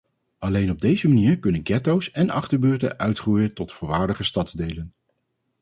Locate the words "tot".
3.55-3.71